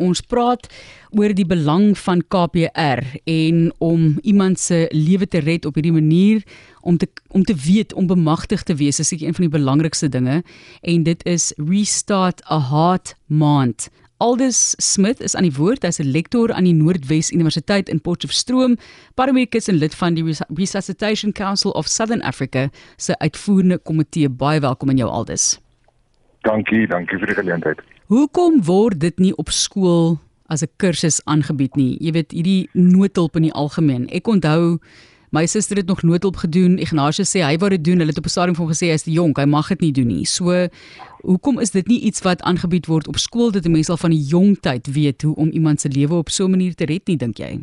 [0.00, 0.66] Ons praat
[1.12, 6.42] oor die belang van KPR en om iemand se lewe te red op hierdie manier
[6.80, 10.08] om te om te weet om bemagtig te wees is seker een van die belangrikste
[10.08, 10.40] dinge
[10.80, 13.90] en dit is Restart a Heart Month.
[14.20, 18.76] Aldus Smith is aan die woord as 'n lektor aan die Noordwes Universiteit in Potchefstroom,
[19.14, 20.24] paramedikus en lid van die
[20.54, 24.28] Resuscitation Council of Southern Africa se uitvoerende komitee.
[24.28, 25.60] Baie welkom aan jou Aldus.
[26.40, 27.80] Dankie, dankie vir die geleentheid.
[28.10, 30.18] Hoekom word dit nie op skool
[30.50, 31.96] as 'n kursus aangebied nie?
[32.02, 34.08] Jy weet, hierdie noodhulp in die algemeen.
[34.10, 34.80] Ek onthou
[35.30, 36.78] My suster het nog noodhulp gedoen.
[36.78, 37.98] Ignatius sê hy wou dit doen.
[37.98, 39.92] Hulle het op 'n stadium van gesê hy is te jonk, hy mag dit nie
[39.92, 40.24] doen nie.
[40.24, 40.68] So
[41.22, 44.26] hoekom is dit nie iets wat aangebied word op skool dat mense al van die
[44.26, 47.16] jong tyd weet hoe om iemand se lewe op so 'n manier te red nie,
[47.16, 47.60] dink jy?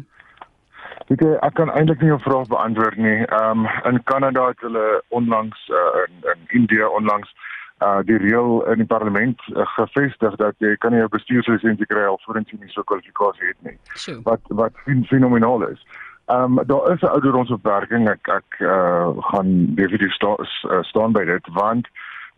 [1.07, 3.25] Weet jy, ek kan eintlik nie jou vraag beantwoord nie.
[3.25, 7.35] Ehm um, in Kanada het hulle onlangs uh, in in India onlangs
[7.79, 12.03] uh die reël in die parlement uh, gevestig dat jy kan nie 'n bestuurslisensie kry
[12.03, 13.77] alvorens jy nie so kwalifikasie het nie.
[13.93, 14.21] Sure.
[14.23, 14.73] Wat wat
[15.07, 15.85] fenomenaal is.
[16.25, 18.09] Ehm um, daar is 'n ouderdomsbeperking.
[18.09, 21.87] Ek ek uh, gaan definitief sta, uh, staan by dit want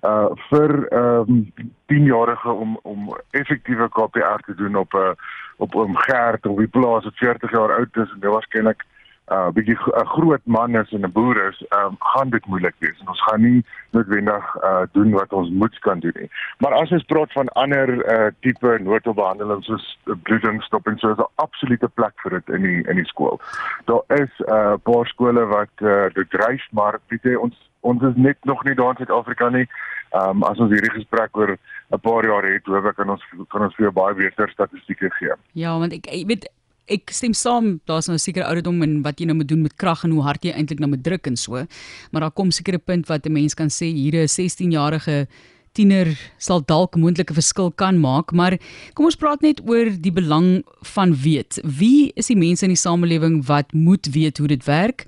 [0.02, 1.54] uh vir ehm um,
[1.86, 5.12] 10-jarige om om effektiewe KPR te doen op 'n uh,
[5.58, 8.84] op 'n gerd of die plaas wat 40 jaar oud is en dit waarskynlik
[9.32, 13.00] uh bietjie 'n groot man is en 'n boer is, um, gaan dit moeilik wees
[13.00, 16.30] en ons gaan nie noodwendig uh doen wat ons moet kan doen nie.
[16.58, 21.32] Maar as ons praat van ander uh tipe noodbehandeling soos bloedingstop en so is 'n
[21.36, 23.40] absolute plek vir dit in die in die skool.
[23.86, 28.02] Daar is 'n uh, paar skole wat uh dit dryf, maar weet jy ons ons
[28.04, 29.68] is net nog nie daar in Suid-Afrika nie.
[30.12, 31.58] Um as ons hierdie gesprek oor
[31.92, 35.34] 'n paar jaar het, hoop ek kan ons kan ons vir baie beter statistieke gee.
[35.54, 36.50] Ja, want ek weet
[36.90, 39.76] ek stem saam daar's nou 'n sekere ouderdom en wat jy nou moet doen met
[39.76, 41.66] krag en hoe hard jy eintlik nou moet druk en so.
[42.12, 45.28] Maar daar kom seker 'n punt wat 'n mens kan sê hier 'n 16-jarige
[45.74, 48.58] tiener sal dalk moontlike verskil kan maak, maar
[48.94, 50.64] kom ons praat net oor die belang
[50.96, 51.60] van weet.
[51.64, 55.06] Wie is die mense in die samelewing wat moet weet hoe dit werk?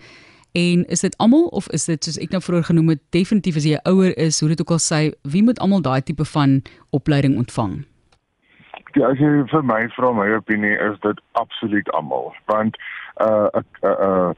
[0.51, 3.67] En is dit almal of is dit soos ek nou vroeër genoem het, definitief as
[3.67, 6.59] jy ouer is, hoe dit ook al sê, wie moet almal daai tipe van
[6.91, 7.85] opleiding ontvang?
[8.93, 13.47] Ja, as jy vir my vra my opinie is dit absoluut almal want 'n uh,
[13.59, 14.31] 'n uh, uh,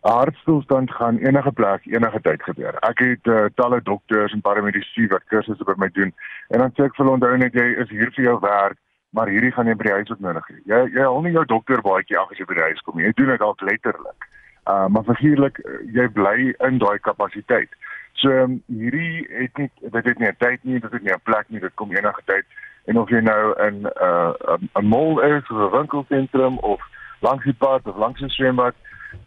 [0.00, 2.74] hartstilstand gaan enige plek enige tyd gebeur.
[2.90, 6.14] Ek het uh, talle dokters en paramedici wat kursusse by my doen
[6.48, 8.78] en dan sê ek vir hulle onthou net jy is hier vir jou werk,
[9.10, 10.56] maar hierdie gaan jy by die huis ook nodig hê.
[10.72, 13.04] Jy jy hou nie jou dokter baadjie af as jy by die huis kom nie.
[13.04, 14.28] Jy doen dit dalk letterlik.
[14.64, 15.60] Uh maar figuurlik
[15.92, 17.76] jy bly in daai kapasiteit.
[18.22, 21.26] So um, hierdie het nie dit het nie 'n tyd nie, dit het nie 'n
[21.28, 22.46] plek nie, dit kom enige tyd
[22.84, 26.80] en of jy nou in 'n uh, 'n mall is of 'n winkelsentrum of
[27.20, 28.74] langs die pad of langs 'n swembad,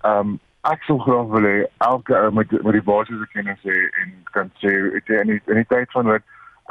[0.02, 3.80] ehm um, ek sou graag wil hê elke ou moet met die basiese kennis hê
[4.02, 6.24] en kan sê dit in die, in die tyd van wat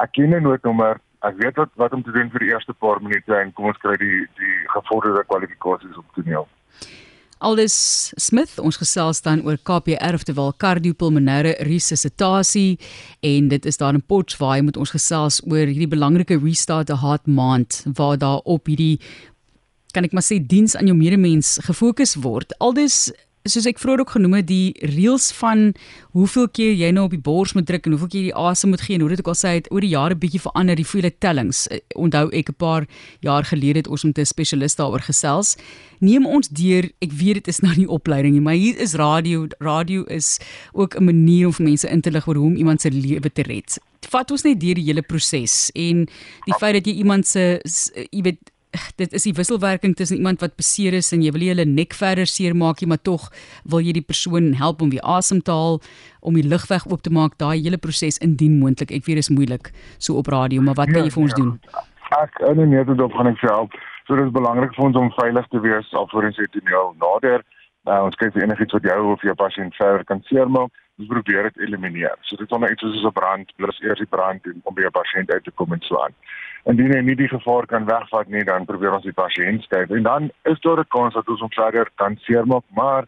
[0.04, 3.02] ek ken 'n noodnommer, ek weet wat wat om te doen vir die eerste paar
[3.02, 6.48] minute en kom ons kry die die gevorderde kwalifikasies op toneel.
[7.42, 7.74] Aldus
[8.22, 12.76] Smith, ons gesels dan oor KPR oftewel kardiopulmonêre resuscitasie
[13.26, 17.26] en dit is daar in Potchefstroom met ons gesels oor hierdie belangrike restart the heart
[17.26, 19.00] month waar daar op hierdie
[19.92, 22.54] kan ek maar sê diens aan jou medemens gefokus word.
[22.62, 23.10] Aldus
[23.48, 25.72] soos ek vroeër ook genoem het, die reëls van
[26.14, 28.84] hoeveel keer jy nou op die bors moet druk en hoeveel keer jy asem moet
[28.84, 31.10] gee en hoe dit ook al sê het oor die jare bietjie verander, die vele
[31.10, 31.64] tellings.
[31.66, 32.86] Eh, onthou ek 'n paar
[33.20, 35.56] jaar gelede het ons met 'n spesialist daaroor gesels.
[35.98, 39.46] Neem ons deur, ek weet dit is nou nie opleiding nie, maar hier is radio.
[39.58, 40.38] Radio is
[40.72, 43.32] ook 'n manier om vir mense in te lig oor hoe om iemand se lewe
[43.32, 43.78] te red.
[44.08, 46.08] Vat ons net deur die hele proses en
[46.44, 47.60] die feit dat jy iemand se
[48.10, 48.51] jy weet
[48.96, 51.94] dit is die wisselwerking tussen iemand wat beseer is en jy wil nie hulle nek
[51.96, 53.28] verder seermaak nie, maar tog
[53.68, 55.80] wil jy die persoon help om weer asem te haal,
[56.20, 58.92] om die lugweg oop te maak, daai hele proses indien moontlik.
[58.92, 61.36] Ek weet dit is moeilik so op radio, maar wat ja, kan jy vir ons
[61.36, 61.40] ja.
[61.42, 61.52] doen?
[62.20, 63.72] Ek in 'n neutedop gaan ek vir help.
[64.06, 67.44] So dit is belangrik vir ons om veilig te wees alvorens jy toneel nader.
[67.88, 70.70] Nou ons kyk vir enigiets wat jou of jou pasiënt verder kan seermaak.
[70.98, 72.16] Ons probeer dit elimineer.
[72.20, 74.82] So dit is onder iets soos 'n brand, plus eers die brand en om by
[74.82, 76.14] 'n pasiënt uit te kom en so aan
[76.70, 80.02] indien hy nie die gevaar kan wegvat nie, dan probeer ons die pasiënt skuif en
[80.06, 83.06] dan is daar 'n kans dat ons hom verder kan seermaak, maar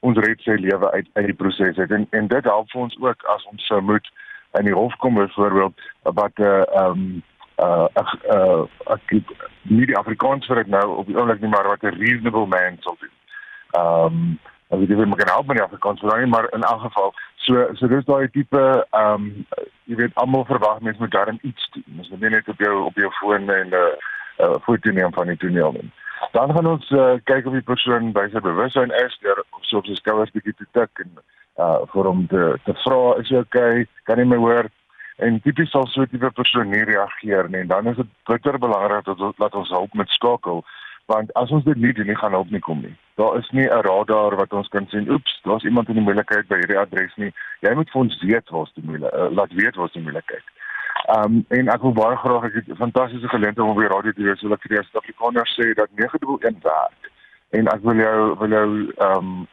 [0.00, 2.96] ons red sy lewe uit uit die proses uit en en dit help vir ons
[3.00, 4.10] ook as ons sou moet
[4.58, 7.22] in die hof kom byvoorbeeld wat 'n uh, ehm
[7.58, 9.22] uh ek uh ek
[9.62, 12.76] nie die Afrikaans vir dit nou op die oomblik nie maar wat 'n reasonable man
[12.80, 13.14] sou doen.
[13.70, 14.38] Ehm um,
[14.70, 17.14] as jy wil maar help met die Afrikaans vir daai maar in elk geval
[17.46, 18.62] So so dis daai tipe
[19.00, 19.26] ehm um,
[19.86, 22.00] jy weet almal verwag mense moet darm iets doen.
[22.02, 23.92] Ons moet net op jou op jou foon en 'n uh,
[24.44, 25.92] uh, foto neem van die toneel neem.
[26.32, 29.86] Dan gaan ons uh, kyk of die persoon by sy bewussyn is deur so op
[29.86, 31.12] sy skouers bietjie te tik en
[31.66, 33.86] uh vir hom te te vra is jy okay?
[34.10, 34.66] Kan jy my hoor?
[35.22, 38.58] En tipies sal so 'n tipe persoon nie reageer nie en dan is dit bitter
[38.58, 40.64] belangrik dat ons laat ons hulp met skakel
[41.06, 42.94] want as ons dit nie doen nie gaan hulp nie kom nie.
[43.20, 46.48] Daar is nie 'n radar wat ons kan sien, oeps, daar's iemand in die moeilikheid
[46.48, 47.32] by hierdie adres nie.
[47.60, 50.46] Jy moet vir ons weet waar's die moeilikheid, uh, laat weet waar's die moeilikheid.
[51.06, 54.12] Ehm um, en ek wil baie graag ek het fantastiese geleentheid om op die radio
[54.12, 57.10] te wees, so ek vir die Suid-Afrikaners sê dat 911 werk.
[57.50, 59.46] En ek wil jou wil jou ehm um,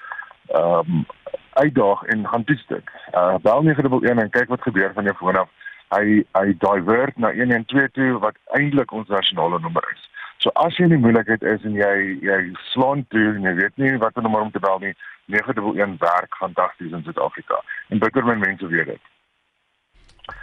[0.47, 1.05] ehm um,
[1.53, 2.87] uitdaag en gaan toets dit.
[3.13, 5.49] Uh bel 911 en kyk wat gebeur van jou foon af.
[5.93, 10.09] Hy hy divert na 112 toe wat eintlik ons nasionale nommer is.
[10.43, 11.93] So as jy in die moeilikheid is en jy
[12.27, 12.37] jy
[12.73, 14.91] slaan toe en jy weet nie watter nommer om te bel nie,
[15.31, 17.61] 911 werk fantasties in Suid-Afrika.
[17.95, 19.09] En bitter min mense weet dit.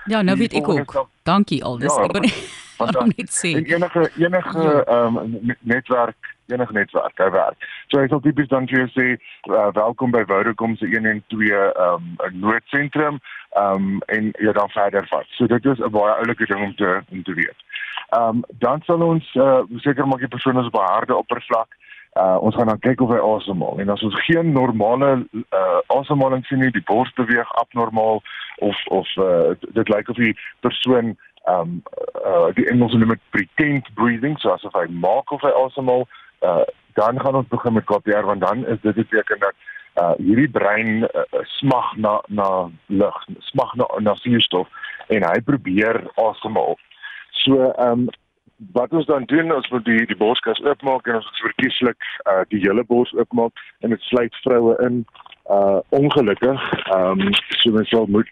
[0.08, 0.96] Ja, nou weet ek ook.
[1.28, 1.92] Dankie Aldus.
[1.92, 4.82] Ja, ek wil net sê enige enige ja.
[4.88, 7.68] ehm um, netwerk enige netwerk hy werk.
[7.92, 12.08] So hy sal tipies dan vir jou sê uh, welkom by Vodacom se 112 ehm
[12.24, 15.28] um, noodsentrum ehm um, en jy dan verder vat.
[15.36, 17.68] So dit is 'n baie oulike ding om te om te weet.
[18.10, 21.76] Ehm um, dan sal ons uh, seker maak die persoon is op 'n harde oppervlak.
[22.18, 26.44] Uh, ons gaan dan kyk of hy asemhaal en as ons geen normale uh, asemhaling
[26.46, 28.22] sien nie, die bors beweeg abnormaal
[28.58, 31.82] of of uh, dit lyk of die persoon ehm um,
[32.26, 36.06] uh, die Engels noem dit pretend breathing, so asof hy maak of hy asemhaal,
[36.42, 36.66] uh,
[36.98, 39.54] dan gaan ons begin met KPR want dan is dit beteken dat
[40.02, 41.24] uh, hierdie brein uh,
[41.60, 44.68] smag na na lug, smag na na suurstof
[45.08, 46.78] en hy probeer asemhaal.
[47.44, 48.08] So ehm um,
[48.72, 52.60] wat ons dan doen is met die die borskas oopmaak en ons verkieslik uh, die
[52.60, 55.04] hele bors oopmaak en dit sluit vroue in
[55.56, 57.32] uh ongelukkig ehm um,
[57.62, 58.28] so mens sal moet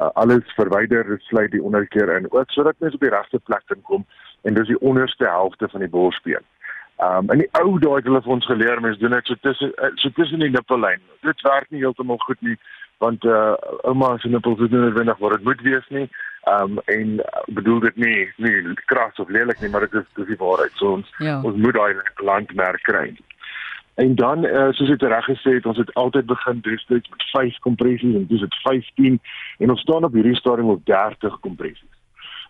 [0.00, 3.82] uh, alles verwyder, sluit die onderkeer in ook sodat mens op die regte plek kan
[3.82, 4.06] kom
[4.42, 6.44] en dis die onderste helfte van die borsbeen.
[6.96, 9.40] Ehm um, in die ou dae het hulle vir ons geleer mense doen dit so
[9.40, 11.04] tussen eh, so tussen die nippellyn.
[11.28, 12.56] Dit werk nie heeltemal goed nie
[13.04, 13.52] want uh
[13.84, 16.08] ouma se nippels is nie noodwendig wat dit moet wees nie.
[16.46, 20.04] Ehm um, en uh, bedoel dit nie nie kras of lelik nie, maar dit is
[20.14, 20.74] dis die waarheid.
[20.78, 21.40] So ons ja.
[21.42, 23.08] ons moet daai landmerk kry.
[23.96, 27.58] En dan uh, soos ek reg gesê het, ons het altyd begin destyds met 5
[27.66, 29.18] kompressies en dis dit 15
[29.58, 31.94] en ons staan op hierdie stadium op 30 kompressies.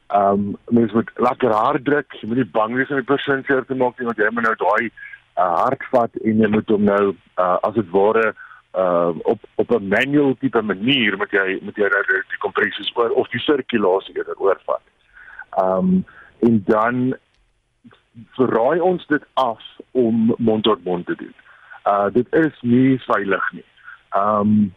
[0.06, 3.44] Ehm um, mens moet lekker hard druk, jy moet nie bang wees om die persoon
[3.46, 6.74] seer te maak nie want jy moet nou daai uh, hard vat en jy moet
[6.74, 8.34] hom nou uh, as dit ware
[8.74, 13.10] uh, op op 'n manual tipe manier met jy met jy nou die kompressies oor
[13.10, 14.82] of die sirkulasie eerder oorvat.
[15.50, 16.04] Ehm um,
[16.38, 17.16] en dan
[18.32, 21.34] verraai ons dit af om mond tot mond te doen.
[21.84, 23.64] Uh dit is nie veilig nie.
[24.10, 24.74] Ehm um,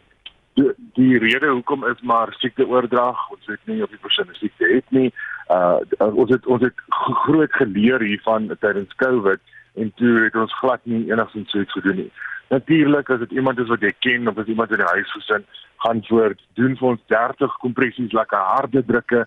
[0.54, 4.66] die, die rede hoekom is maar siekte oordrag ons weet nie of die persoon siekte
[4.74, 5.12] het nie
[5.50, 9.40] uh ons het ons het groot geleer hiervan tydens covid
[9.74, 12.12] en toe het ons glad nie enigsins so iets gedoen nie.
[12.50, 15.44] Natuurlik as dit iemand is wat jy ken of as iemand in die huis gesin
[15.84, 19.26] gaan voort doen vir ons 30 kompressies lekker harde drukke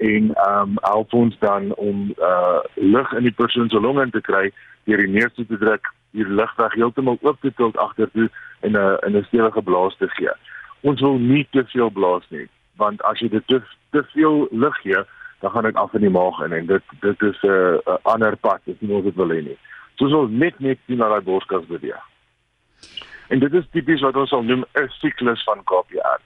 [0.00, 4.46] en um help ons dan om uh lug in die persoon se longe te kry
[4.88, 9.16] deur die neus te druk die lugweg heeltemal oop te tilt agtertoe en 'n in
[9.16, 10.32] 'n stewige blaas te gee.
[10.80, 13.60] Ons wil nie te veel blaas nie want as jy dit te,
[13.90, 15.02] te veel lug gee
[15.40, 17.90] dan gaan dit af in die maag in en dit dit is 'n uh, 'n
[17.90, 19.58] uh, ander pad nie wat ons wil hê nie
[20.00, 22.00] so so net net sien na daai borskas beweeg.
[23.30, 26.18] En dit is tipies wat ons sal noem 'n siklus van KPR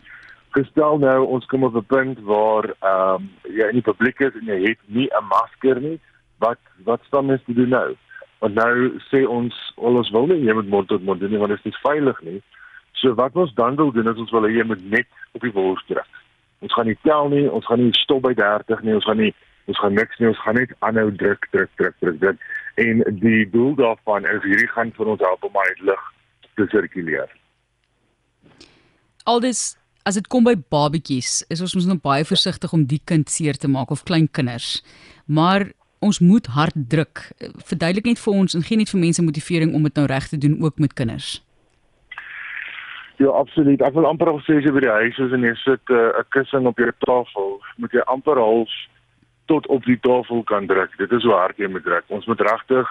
[0.54, 4.34] gestel nou ons kom op 'n punt waar ehm um, jy in die publiek is
[4.40, 5.98] en jy het nie 'n masker nie.
[6.38, 7.96] Wat wat staan mens te doen nou?
[8.38, 11.38] Want nou sê ons al ons wil nie jy moet mond tot mond doen nie
[11.38, 12.42] want dit is nie veilig nie.
[12.92, 15.52] So wat ons dan wil doen is ons wil hê jy moet net op die
[15.52, 16.12] wors druk.
[16.60, 19.34] Ons gaan nie tel nie, ons gaan nie stop by 30 nie, ons gaan nie
[19.66, 22.36] ons gaan niks nie, ons gaan net aanhou druk, druk, druk, druk, druk.
[22.74, 26.04] En die doel daarvan is hierdie gaan vir ons help om uit lig
[26.58, 27.30] te sirkuleer.
[29.24, 33.30] Aldus as dit kom by babatjies, is ons mos nog baie versigtig om die kind
[33.32, 34.82] seer te maak of klein kinders.
[35.24, 35.70] Maar
[36.04, 37.22] ons moet hard druk.
[37.64, 40.40] Verduidelik net vir ons en gee net vir mense motivering om dit nou reg te
[40.40, 41.38] doen ook met kinders.
[43.22, 43.80] Ja, absoluut.
[43.80, 45.96] Ek wil amper al sê as jy by die huis is en jy sit eh,
[45.96, 48.72] 'n uh, kussing op jou tafel, moet jy amper half
[49.46, 50.96] tot op die tafel kan druk.
[50.96, 52.04] Dit is hoe hard jy moet druk.
[52.06, 52.90] Ons moet regtig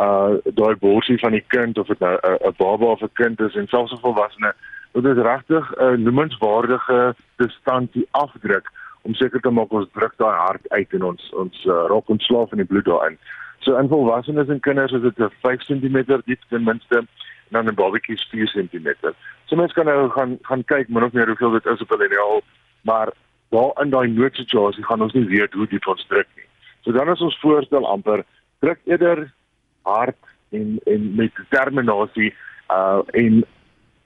[0.00, 3.40] uh daai borsie van die kind of dit nou 'n uh, baba of 'n kind
[3.40, 4.54] is en selfs 'n volwassene,
[4.92, 8.70] dit regtig 'n uh, noemenswaardige distansie afdruk
[9.02, 12.52] om seker te maak ons druk daai hart uit en ons ons uh, raak ontslaaf
[12.52, 13.18] in die bloed daarin.
[13.58, 17.06] So in volwassenes en kinders is dit 'n 5 cm diep ten minste
[17.50, 18.88] dan 'n babatjie 4 cm.
[19.44, 22.08] So mense kan nou gaan gaan kyk min of meer hoeveel dit is op hulle
[22.08, 22.42] real,
[22.82, 23.08] maar
[23.54, 26.48] daar in daai noodsituasie gaan ons nie weet hoe diep ons druk nie.
[26.82, 28.24] So dan is ons voorstel amper
[28.64, 29.26] druk eerder
[29.88, 30.18] hard
[30.50, 32.32] en en met determinasie
[32.68, 33.42] uh en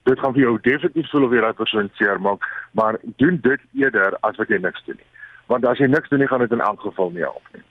[0.07, 2.45] dit gaan vir jou definitief voel of jy daai persoon seer maak,
[2.79, 5.11] maar doen dit eerder as wat jy niks doen nie.
[5.47, 7.65] want as jy niks doen nie gaan dit in elk geval nie help nie.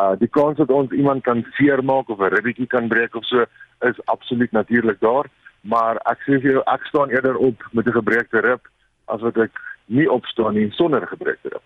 [0.00, 3.44] Uh die kans dat ons iemand kan seermaak of 'n ribbetjie kan breek of so
[3.90, 5.26] is absoluut natuurlik daar,
[5.60, 8.60] maar ek sê vir jou ek staan eerder op met 'n gebreekte rib
[9.04, 9.52] as wat ek
[9.88, 11.60] nie opstaan nie sonder rib.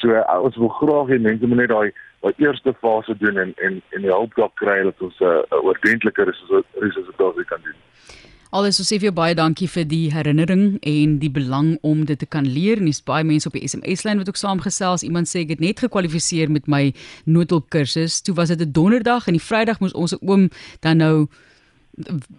[0.00, 1.90] So uh, ons wil graag hê mense moet net daai
[2.22, 5.64] daai eerste fase doen en en en die hulp dalk kry dat ons 'n uh,
[5.64, 7.78] oordentlike resusitasie kan doen.
[8.50, 12.18] Alles ons sê vir jou baie dankie vir die herinnering en die belang om dit
[12.18, 12.80] te kan leer.
[12.80, 15.04] Dis baie mense op die SMS-lyn wat ook saamgesels.
[15.04, 16.94] Iemand sê ek het net gekwalifiseer met my
[17.26, 18.22] noodhulp kursus.
[18.22, 20.48] Toe was dit 'n donderdag en die Vrydag moes ons oom
[20.80, 21.28] dan nou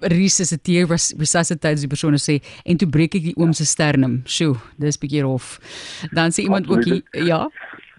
[0.01, 4.22] resusciteer resuscitasie die persoon sê en toe breek ek die oom se sternum.
[4.25, 5.60] Sjoe, dis bietjie rof.
[6.12, 7.48] Dan sê iemand ook hier, ja.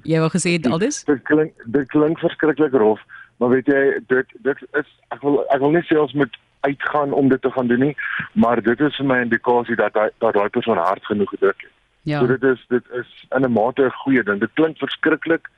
[0.02, 1.02] Jy wou gesê dit aldus?
[1.04, 3.00] Dit klink dit klink verskriklik rof,
[3.38, 7.12] maar weet jy dit dit is ek wil ek wil net sê ons moet uitgaan
[7.16, 7.96] om dit te gaan doen nie,
[8.32, 11.60] maar dit is vir my 'n indikasie dat hy dat daai persoon hard genoeg gedruk
[11.60, 11.72] het.
[12.02, 12.20] Ja.
[12.20, 14.40] So dit is dit is in 'n mate 'n goeie ding.
[14.40, 15.48] Dit klink verskriklik,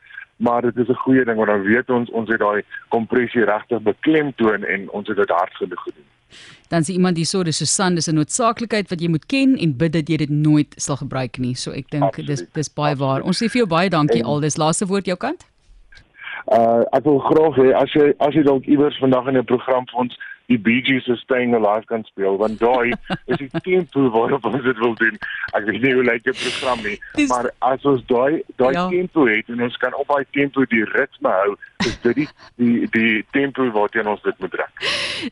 [0.42, 3.82] maar dit is 'n goeie ding want dan weet ons ons het daai kompressie regtig
[3.82, 6.08] beklemtoon en ons het dit hard genoeg gedoen.
[6.68, 9.92] Dan sê iemand hierso dis Susan dis 'n noodsaaklikheid wat jy moet ken en bid
[9.92, 11.54] dat jy dit nooit sal gebruik nie.
[11.54, 13.11] So ek dink dis dis baie Absoluut.
[13.11, 13.22] waar.
[13.22, 15.46] Ons sê vir jou baie dankie al dis laaste woord jou kant.
[16.46, 19.84] Uh ek wil graag hê as jy as jy dalk iewers vandag in 'n program
[19.87, 20.18] vir ons
[20.52, 22.92] die Bee Gees is staying alive kan speel want daai
[23.32, 25.18] is die tempo waarop ons dit wil doen.
[25.56, 28.87] Ek weet nie hoe lyk die program nie, Dis, maar as ons daai daai ja.
[28.92, 31.56] tempo het en ons kan op daai tempo die ritme hou,
[31.87, 32.28] is dit die
[32.61, 34.87] die die tempo waarteen ons dit moet trek.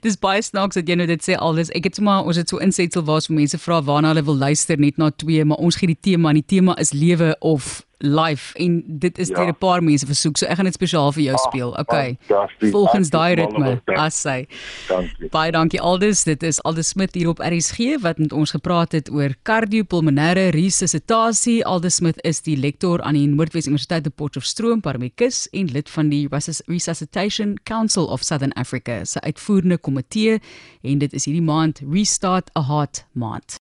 [0.07, 1.73] Dis baie snaaks dat jy nou dit sê alles.
[1.77, 4.81] Ek het sommer ons het so insetsel waar so mense vra waarna hulle wil luister
[4.81, 8.59] net na twee, maar ons gee die tema en die tema is lewe of live
[8.59, 9.35] en dit is ja.
[9.35, 10.37] deur 'n paar mense versoek.
[10.37, 11.71] So ek gaan dit spesiaal vir jou ah, speel.
[11.79, 12.19] Okay.
[12.59, 13.81] Volgens daai ritme.
[13.97, 14.47] As sy.
[14.89, 15.29] Dankie.
[15.31, 16.25] Baie dankie Aldus.
[16.25, 21.65] Dit is Aldus Smit hier op RSG wat met ons gepraat het oor kardiopulmonêre resuscitasie.
[21.65, 26.09] Aldus Smit is die lektor aan die Noordwes Universiteit te Potchefstroom, Parmekus en lid van
[26.09, 26.29] die
[26.67, 30.41] Resuscitation Council of Southern Africa, se uitvoerende komitee
[30.83, 33.59] en dit is hierdie maand Restart a Heart maand.